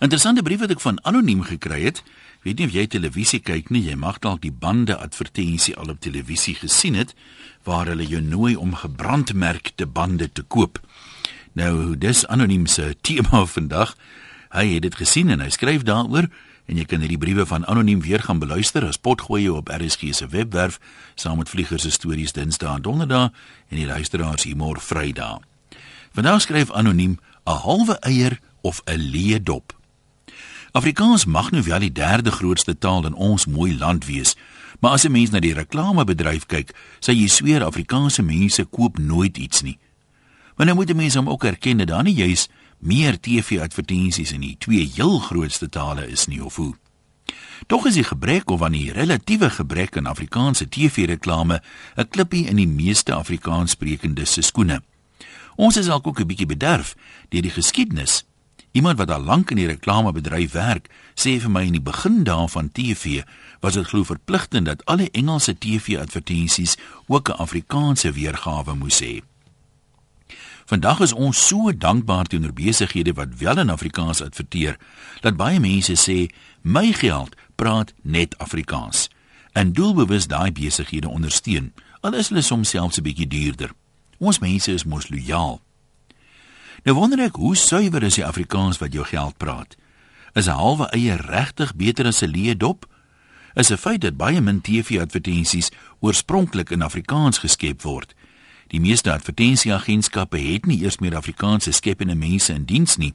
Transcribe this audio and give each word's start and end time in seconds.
Interessante 0.00 0.40
brief 0.42 0.62
wat 0.62 0.70
ek 0.72 0.80
van 0.80 0.96
anoniem 1.04 1.42
gekry 1.44 1.82
het. 1.82 1.98
Weet 2.40 2.56
nie 2.56 2.66
of 2.70 2.72
jy 2.72 2.86
televisie 2.88 3.38
kyk 3.44 3.68
nie, 3.68 3.82
jy 3.84 3.98
mag 4.00 4.16
dalk 4.24 4.38
die 4.40 4.52
bande 4.52 4.94
advertensie 4.96 5.74
al 5.76 5.90
op 5.92 5.98
televisie 6.00 6.54
gesien 6.56 6.94
het 6.96 7.10
waar 7.68 7.90
hulle 7.92 8.06
jou 8.08 8.22
nooi 8.24 8.54
om 8.56 8.72
gebrandmerkte 8.80 9.84
bande 9.84 10.30
te 10.32 10.40
koop. 10.40 10.78
Nou, 11.52 11.98
dis 12.00 12.22
anoniem 12.32 12.64
se 12.64 12.94
tema 13.06 13.42
vandag. 13.44 13.92
Hy 14.56 14.64
het 14.70 14.86
dit 14.88 14.96
gesien 14.96 15.28
en 15.28 15.44
hy 15.44 15.50
skryf 15.52 15.84
daaroor 15.84 16.30
en 16.70 16.80
jy 16.80 16.86
kan 16.88 17.04
hierdie 17.04 17.20
briewe 17.20 17.44
van 17.50 17.66
anoniem 17.68 18.00
weer 18.00 18.24
gaan 18.24 18.40
beluister 18.40 18.86
as 18.88 18.96
potgooi 18.96 19.50
op 19.52 19.68
RSG 19.68 20.14
se 20.16 20.28
webwerf 20.32 20.78
saam 21.12 21.42
met 21.42 21.52
vliegers 21.52 21.84
se 21.84 21.92
stories 21.92 22.32
Dinsdae 22.32 22.78
en 22.78 22.86
Donderdae 22.86 23.28
en 23.68 23.76
die 23.76 23.88
luisteraars 23.90 24.48
môre 24.56 24.80
Vrydag. 24.80 25.44
Vandag 26.16 26.40
skryf 26.40 26.72
anoniem 26.72 27.18
'n 27.44 27.60
halwe 27.66 28.00
eier 28.00 28.40
of 28.62 28.80
'n 28.88 28.96
leë 28.96 29.42
dop. 29.42 29.79
Afrikaans 30.72 31.24
mag 31.24 31.50
nou 31.50 31.62
wel 31.62 31.78
die 31.78 31.92
derde 31.92 32.30
grootste 32.30 32.78
taal 32.78 33.06
in 33.06 33.14
ons 33.14 33.46
mooi 33.46 33.78
land 33.78 34.06
wees, 34.06 34.36
maar 34.80 34.90
as 34.90 35.04
'n 35.04 35.12
mens 35.12 35.30
na 35.30 35.40
die 35.40 35.54
reklamebedryf 35.54 36.46
kyk, 36.46 36.74
sê 37.00 37.12
jy 37.12 37.26
sweer 37.26 37.64
Afrikaanse 37.64 38.22
mense 38.22 38.64
koop 38.64 38.98
nooit 38.98 39.36
iets 39.36 39.62
nie. 39.62 39.78
Maar 40.56 40.66
nou 40.66 40.78
moet 40.78 40.96
mense 40.96 41.18
hom 41.18 41.28
ook 41.28 41.44
erken 41.44 41.76
dat 41.76 41.86
daar 41.86 42.02
nie 42.02 42.14
juis 42.14 42.48
meer 42.78 43.20
TV-advertensies 43.20 44.32
in 44.32 44.40
die 44.40 44.56
twee 44.58 44.90
heel 44.94 45.18
grootste 45.18 45.68
tale 45.68 46.08
is 46.08 46.26
nie 46.26 46.44
of 46.44 46.56
hoe. 46.56 46.74
Tog 47.66 47.86
is 47.86 47.94
die 47.94 48.04
gebrek 48.04 48.50
of 48.50 48.62
aan 48.62 48.72
die 48.72 48.92
relatiewe 48.92 49.50
gebrek 49.50 49.96
aan 49.96 50.06
Afrikaanse 50.06 50.68
TV-reklame 50.68 51.62
'n 51.96 52.08
klippie 52.08 52.46
in 52.46 52.56
die 52.56 52.68
meeste 52.68 53.14
Afrikaanssprekendes 53.14 54.32
se 54.32 54.42
skoene. 54.42 54.82
Ons 55.56 55.76
is 55.76 55.86
dalk 55.86 56.06
ook 56.06 56.20
'n 56.20 56.26
bietjie 56.26 56.46
bederf 56.46 56.94
deur 57.28 57.42
die 57.42 57.50
geskiedenis. 57.50 58.24
Iemand 58.72 58.98
wat 58.98 59.10
al 59.10 59.22
lank 59.22 59.50
in 59.50 59.56
die 59.56 59.66
reklamebedryf 59.66 60.52
werk, 60.52 60.86
sê 61.18 61.40
vir 61.42 61.50
my 61.50 61.64
in 61.66 61.74
die 61.74 61.82
begin 61.82 62.22
daarvan 62.24 62.70
TV 62.70 63.24
was 63.60 63.74
dit 63.74 63.86
glo 63.86 64.06
verpligtend 64.06 64.70
dat 64.70 64.84
alle 64.86 65.10
Engelse 65.10 65.56
TV-advertensies 65.58 66.76
ook 67.06 67.28
'n 67.28 67.40
Afrikaanse 67.42 68.12
weergawe 68.12 68.74
moes 68.74 69.00
hê. 69.02 69.22
Vandag 70.64 71.00
is 71.00 71.12
ons 71.12 71.46
so 71.46 71.76
dankbaar 71.76 72.24
teenoor 72.24 72.52
besighede 72.52 73.12
wat 73.12 73.38
wel 73.38 73.58
in 73.58 73.70
Afrikaans 73.70 74.22
adverteer, 74.22 74.78
dat 75.20 75.36
baie 75.36 75.60
mense 75.60 75.94
sê 75.98 76.30
my 76.60 76.92
geld 76.92 77.36
praat 77.54 77.92
net 78.02 78.38
Afrikaans. 78.38 79.08
En 79.52 79.72
doelbewus 79.72 80.26
daai 80.26 80.52
besighede 80.52 81.08
ondersteun, 81.08 81.72
al 82.00 82.14
is 82.14 82.28
hulle 82.28 82.42
soms 82.42 82.68
selfs 82.68 82.98
'n 82.98 83.02
bietjie 83.02 83.26
duurder. 83.26 83.70
Ons 84.18 84.38
mense 84.38 84.72
is 84.72 84.84
mos 84.84 85.08
lojaal. 85.08 85.60
Nou 86.82 86.96
wonder 86.96 87.20
ek 87.20 87.36
hoe 87.36 87.56
suiwer 87.56 88.02
is 88.02 88.16
die 88.16 88.24
Afrikaans 88.24 88.78
wat 88.80 88.94
jou 88.96 89.04
geld 89.04 89.36
praat? 89.36 89.76
Is 90.32 90.48
'n 90.48 90.56
halwe 90.56 90.86
eie 90.96 91.16
regtig 91.16 91.74
beter 91.76 92.06
as 92.06 92.22
'n 92.22 92.32
leë 92.32 92.56
dop? 92.56 92.86
Is 93.54 93.70
'n 93.70 93.76
feit 93.76 94.00
dat 94.00 94.16
baie 94.16 94.40
min 94.40 94.60
TV-advertensies 94.60 95.70
oorspronklik 96.00 96.70
in 96.70 96.82
Afrikaans 96.82 97.38
geskep 97.38 97.82
word. 97.82 98.14
Die 98.68 98.80
meeste 98.80 99.12
advertensieagentskappe 99.12 100.38
het 100.38 100.66
nie 100.66 100.82
eers 100.82 100.98
meer 100.98 101.16
Afrikaanse 101.16 101.72
skepende 101.72 102.14
mense 102.14 102.52
in 102.52 102.64
diens 102.64 102.96
nie. 102.96 103.14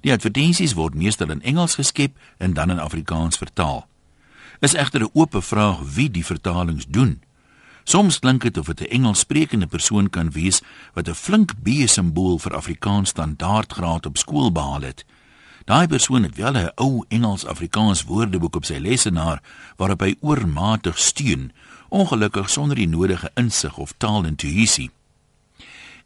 Die 0.00 0.12
advertensies 0.12 0.74
word 0.74 0.94
meestal 0.94 1.30
in 1.30 1.42
Engels 1.42 1.74
geskep 1.74 2.16
en 2.38 2.54
dan 2.54 2.70
in 2.70 2.78
Afrikaans 2.78 3.36
vertaal. 3.36 3.86
Is 4.60 4.74
egter 4.74 5.00
'n 5.00 5.10
oop 5.12 5.36
vraag 5.38 5.78
wie 5.94 6.10
die 6.10 6.24
vertalings 6.24 6.86
doen. 6.88 7.22
Soms 7.86 8.18
klink 8.18 8.42
dit 8.42 8.56
of 8.58 8.66
dit 8.66 8.80
'n 8.80 8.90
Engelssprekende 8.90 9.66
persoon 9.66 10.10
kan 10.10 10.30
wees 10.30 10.60
wat 10.94 11.08
'n 11.08 11.14
flink 11.14 11.52
B-simbool 11.62 12.38
vir 12.38 12.54
Afrikaans 12.54 13.08
standaardgraad 13.08 14.06
op 14.06 14.18
skool 14.18 14.52
behaal 14.52 14.80
het. 14.80 15.04
Daai 15.64 15.86
persoon 15.86 16.22
het 16.22 16.36
wel 16.36 16.52
'n 16.52 16.72
ou 16.74 17.04
Engels-Afrikaans 17.08 18.02
woordeboek 18.02 18.56
op 18.56 18.64
sy 18.64 18.78
lesenaar 18.78 19.42
waarop 19.76 20.00
hy 20.00 20.16
oormatig 20.20 20.98
steun 20.98 21.52
ongelukkig 21.88 22.50
sonder 22.50 22.76
die 22.76 22.88
nodige 22.88 23.30
insig 23.34 23.76
of 23.78 23.94
taalintuïsie. 23.96 24.90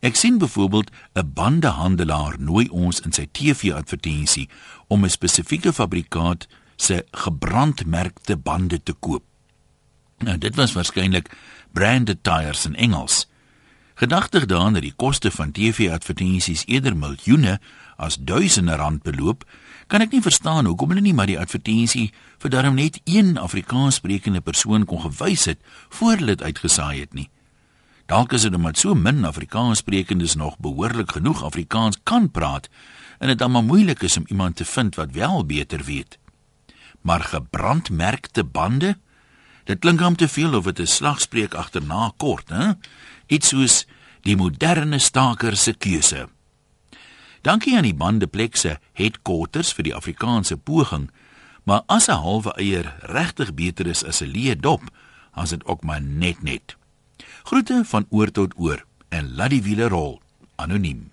Ek 0.00 0.16
sien 0.16 0.38
byvoorbeeld 0.38 0.90
'n 1.14 1.32
bandehandelaar 1.34 2.34
nooi 2.38 2.68
ons 2.68 3.00
in 3.00 3.12
sy 3.12 3.28
TV-advertensie 3.32 4.48
om 4.86 5.04
'n 5.04 5.10
spesifieke 5.10 5.72
fabrikaat 5.72 6.46
se 6.76 7.04
gebrandmerkte 7.10 8.36
bande 8.36 8.82
te 8.82 8.92
koop. 8.92 9.29
Nou 10.20 10.38
dit 10.38 10.54
was 10.54 10.72
waarskynlik 10.76 11.30
branded 11.72 12.22
tires 12.22 12.66
in 12.66 12.74
Engels. 12.76 13.26
Gedagtig 13.94 14.46
daaraan 14.46 14.72
dat 14.72 14.82
die 14.82 14.96
koste 14.96 15.30
van 15.30 15.52
TV-advertensies 15.52 16.62
eerder 16.66 16.96
miljoene 16.96 17.58
as 17.96 18.16
duisende 18.16 18.76
rand 18.76 19.02
beloop, 19.02 19.44
kan 19.86 20.04
ek 20.04 20.12
nie 20.14 20.22
verstaan 20.24 20.68
hoekom 20.68 20.92
hulle 20.92 21.04
nie 21.04 21.14
maar 21.16 21.28
die 21.28 21.38
advertensie 21.40 22.10
vir 22.40 22.52
darm 22.52 22.76
net 22.76 23.00
een 23.04 23.34
Afrikaanssprekende 23.40 24.40
persoon 24.40 24.84
kon 24.84 25.02
gewys 25.02 25.48
het 25.50 25.60
voor 25.88 26.20
hulle 26.20 26.36
dit 26.36 26.42
uitgesaai 26.42 27.00
het 27.00 27.16
nie. 27.16 27.28
Dalk 28.10 28.32
is 28.36 28.44
dit 28.46 28.54
omdat 28.54 28.78
so 28.78 28.94
min 28.94 29.24
Afrikaanssprekendes 29.24 30.34
nog 30.34 30.58
behoorlik 30.58 31.12
genoeg 31.16 31.44
Afrikaans 31.44 32.00
kan 32.02 32.30
praat 32.30 32.68
en 33.18 33.28
dit 33.28 33.38
dan 33.38 33.50
maar 33.50 33.64
moeilik 33.64 34.02
is 34.02 34.16
om 34.16 34.24
iemand 34.28 34.56
te 34.56 34.64
vind 34.64 34.94
wat 34.94 35.12
wel 35.12 35.44
beter 35.46 35.84
weet. 35.84 36.18
Maar 37.00 37.20
gebrandmerkte 37.20 38.44
bande? 38.44 38.96
Dit 39.64 39.78
klink 39.78 40.00
hom 40.00 40.16
te 40.16 40.28
veel 40.28 40.54
of 40.54 40.64
dit 40.64 40.80
'n 40.80 40.86
slagspreuk 40.86 41.54
agterna 41.54 42.12
kort, 42.16 42.48
hè? 42.48 42.72
Iets 43.26 43.48
soos 43.48 43.86
die 44.22 44.36
moderne 44.36 44.98
staker 44.98 45.56
se 45.56 45.72
keuse. 45.72 46.28
Dankie 47.42 47.76
aan 47.76 47.88
die 47.88 47.94
bandeplekse 47.94 48.78
headquarters 48.92 49.72
vir 49.72 49.84
die 49.84 49.94
Afrikaanse 49.94 50.56
poging, 50.56 51.10
maar 51.64 51.82
as 51.86 52.08
'n 52.08 52.20
halwe 52.20 52.52
eier 52.56 52.96
regtig 53.00 53.54
beter 53.54 53.86
is 53.86 54.04
as 54.04 54.20
'n 54.20 54.32
leë 54.32 54.60
dop, 54.60 54.82
as 55.32 55.50
dit 55.50 55.64
ook 55.64 55.82
maar 55.84 56.02
net 56.02 56.42
net. 56.42 56.76
Groete 57.44 57.82
van 57.84 58.06
oor 58.10 58.30
tot 58.30 58.52
oor 58.56 58.84
en 59.08 59.34
laat 59.34 59.50
die 59.50 59.62
wiele 59.62 59.88
rol. 59.88 60.20
Anoniem. 60.56 61.10